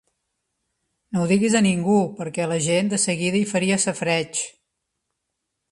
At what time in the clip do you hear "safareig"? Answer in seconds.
3.87-4.45